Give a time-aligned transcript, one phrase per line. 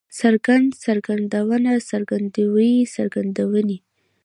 [0.19, 3.77] څرګند، څرګندونه، څرګندوی، څرګندونې